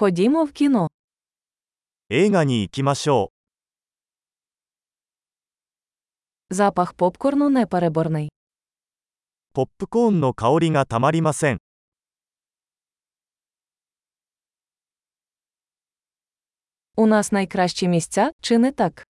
[0.00, 0.89] Ходімо в кіно.
[2.09, 3.31] 映画に行きましょ
[6.49, 8.27] Запах попкорну непереборний.
[8.27, 8.29] う。
[9.53, 11.57] ポップコーンの香りがたまりません。
[16.95, 19.03] У нас найкращі місця, чи не так?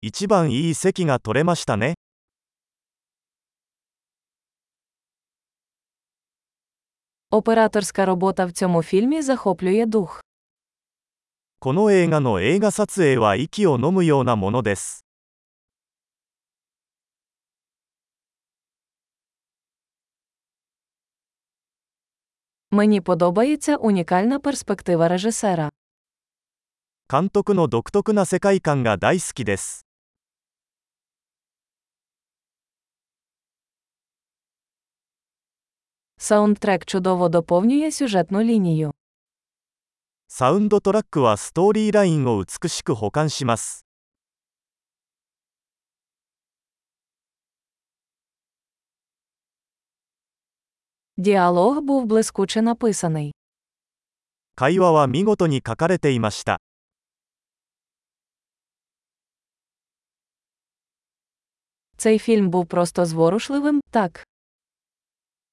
[0.00, 1.94] 一番いい席が取れましたね。
[7.31, 10.23] Операторська робота в цьому фільмі захоплює дух.
[11.59, 15.03] この映画の映画撮影は息を飲むようなものです。
[22.71, 25.69] Мені подобається унікальна перспектива режисера.
[27.09, 29.85] 監督の独特な世界観が大好きです。
[36.21, 38.91] Саундтрек чудово доповнює сюжетну лінію.
[40.29, 43.85] サウンドトラックはストーリーラインを美しく保管します。
[51.17, 53.31] Діалог був блискуче написаний.
[54.55, 56.59] 会話は見事に書かれていました。
[61.97, 64.27] Цей фільм був просто зворушливим, так.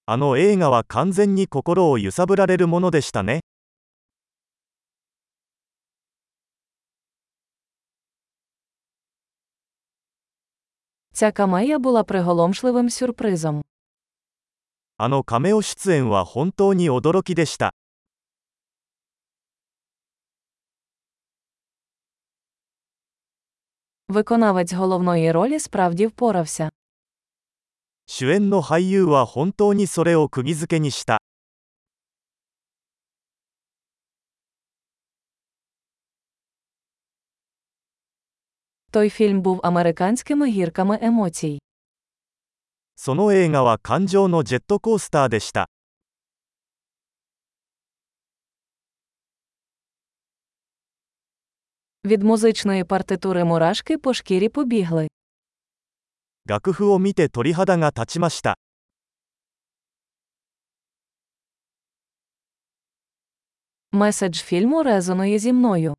[0.09, 3.41] あの映画は完全に心を揺さぶられるものでしたね。
[11.15, 13.63] Ця камея була приголомшливим сюрпризом.
[14.97, 17.73] あのカメオ出演は本当に驚きでした。
[24.09, 26.71] Виконавець головної ролі справді впорався.
[28.09, 31.19] 主演の俳優は本当にそれを釘付けにした。
[38.93, 41.59] Той фільм був американськими гірками емоцій.
[42.97, 45.69] その映画は感情のジェットコースターでした。
[52.05, 55.09] Від музичної партитури мурашки по шкірі побігли.
[56.49, 58.59] 楽譜を見て鳥肌が立ちました。
[63.93, 65.95] Меседж фільму резонує зі мною.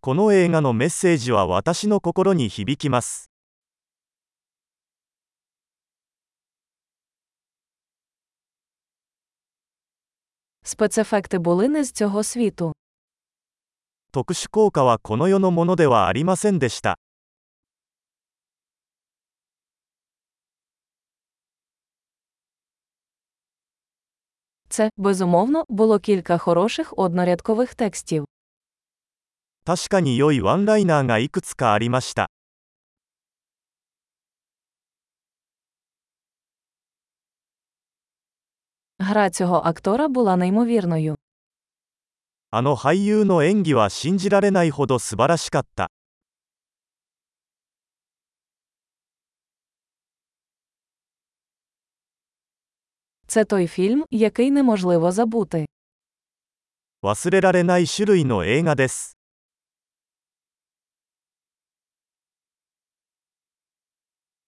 [0.00, 3.30] この映画のメッセージは私の心に響きます。
[10.64, 12.72] Спецефекти були не з цього світу.
[14.12, 16.98] 特殊効果はこの世のものではありませんでした。
[24.76, 28.24] Це, безумовно, було кілька хороших однорядкових текстів.
[29.64, 32.28] 確かに良いワンライナーがいくつかありました。
[38.98, 41.16] Гра цього актора була неймовірною.
[42.50, 45.90] あの俳優の演技は信じられないほど素晴らしかった。
[53.36, 55.66] Це той фільм, який неможливо забути.
[57.02, 59.16] 忘れられない種類の映画です。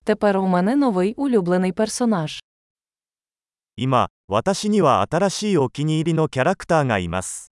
[0.04, 2.40] Тепер у мене новий улюблений персонаж.
[3.76, 7.50] 今、私には新しいお気に入りのキャラクターがいます。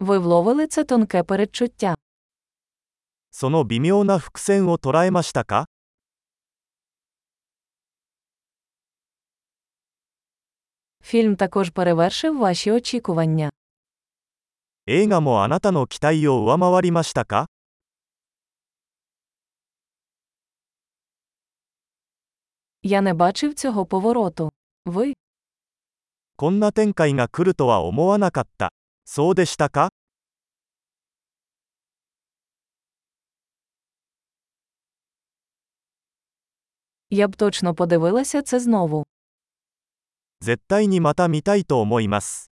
[0.00, 1.94] Ви вловили це тонке передчуття.
[3.30, 5.66] その微妙な伏線を捉えましたか
[11.02, 13.50] Фільм також перевершив ваші очікування.
[14.86, 17.46] 映画もあなたの期待を上回りましたか
[22.82, 24.50] Я не бачив цього повороту.
[24.86, 25.14] Ви?
[26.36, 28.72] こんな展開が来るとは思わなかった。
[29.04, 29.90] そうでしたか
[37.10, 39.04] Я б точно подивилася це знову.
[40.40, 42.50] 絶対にまた見たいと思います。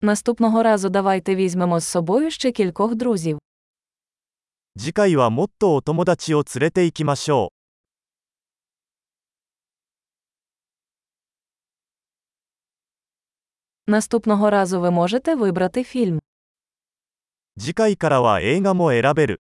[0.00, 3.38] Наступного разу давайте візьмемо з собою ще кількох друзів.
[4.78, 7.62] 次回はもっとお友達を連れて行きましょう。
[13.86, 16.20] Наступного разу ви можете вибрати фільм.
[17.59, 19.41] 次回からは映画も選べる。